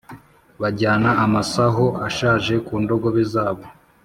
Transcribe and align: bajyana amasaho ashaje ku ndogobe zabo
bajyana 0.61 1.09
amasaho 1.25 1.85
ashaje 2.07 2.53
ku 2.65 2.73
ndogobe 2.83 3.21
zabo 3.33 3.65